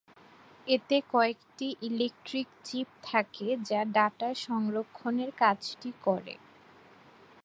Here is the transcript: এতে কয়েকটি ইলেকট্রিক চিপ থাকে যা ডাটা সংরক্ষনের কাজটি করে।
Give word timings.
এতে 0.67 0.97
কয়েকটি 1.11 1.67
ইলেকট্রিক 1.81 2.47
চিপ 2.63 2.87
থাকে 3.03 3.47
যা 3.69 3.81
ডাটা 3.95 4.29
সংরক্ষনের 4.45 5.31
কাজটি 5.37 5.89
করে। 6.05 6.35